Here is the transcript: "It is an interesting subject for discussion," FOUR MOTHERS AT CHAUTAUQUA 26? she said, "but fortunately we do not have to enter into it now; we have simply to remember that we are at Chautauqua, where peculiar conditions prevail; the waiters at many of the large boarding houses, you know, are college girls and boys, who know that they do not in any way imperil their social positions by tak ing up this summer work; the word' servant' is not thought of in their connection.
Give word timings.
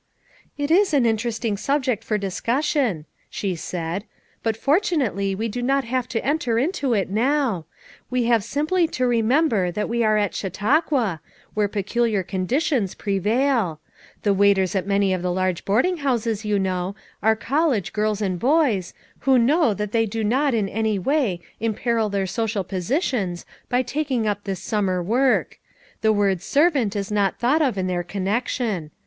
"It 0.57 0.71
is 0.71 0.95
an 0.95 1.05
interesting 1.05 1.57
subject 1.57 2.03
for 2.03 2.17
discussion," 2.17 2.81
FOUR 2.81 2.85
MOTHERS 2.87 3.03
AT 3.03 3.33
CHAUTAUQUA 3.33 3.39
26? 3.39 3.39
she 3.39 3.55
said, 3.55 4.03
"but 4.41 4.57
fortunately 4.57 5.35
we 5.35 5.47
do 5.47 5.61
not 5.61 5.83
have 5.83 6.07
to 6.07 6.25
enter 6.25 6.57
into 6.57 6.95
it 6.95 7.11
now; 7.11 7.67
we 8.09 8.23
have 8.23 8.43
simply 8.43 8.87
to 8.87 9.05
remember 9.05 9.69
that 9.69 9.87
we 9.87 10.03
are 10.03 10.17
at 10.17 10.33
Chautauqua, 10.33 11.21
where 11.53 11.67
peculiar 11.67 12.23
conditions 12.23 12.95
prevail; 12.95 13.79
the 14.23 14.33
waiters 14.33 14.73
at 14.75 14.87
many 14.87 15.13
of 15.13 15.21
the 15.21 15.31
large 15.31 15.63
boarding 15.65 15.97
houses, 15.97 16.43
you 16.43 16.57
know, 16.57 16.95
are 17.21 17.35
college 17.35 17.93
girls 17.93 18.23
and 18.23 18.39
boys, 18.39 18.95
who 19.19 19.37
know 19.37 19.71
that 19.75 19.91
they 19.91 20.07
do 20.07 20.23
not 20.23 20.55
in 20.55 20.67
any 20.67 20.97
way 20.97 21.39
imperil 21.59 22.09
their 22.09 22.25
social 22.25 22.63
positions 22.63 23.45
by 23.69 23.83
tak 23.83 24.09
ing 24.09 24.25
up 24.25 24.45
this 24.45 24.63
summer 24.63 25.03
work; 25.03 25.59
the 26.01 26.11
word' 26.11 26.41
servant' 26.51 26.95
is 26.95 27.11
not 27.11 27.37
thought 27.37 27.61
of 27.61 27.77
in 27.77 27.85
their 27.85 28.01
connection. 28.01 28.89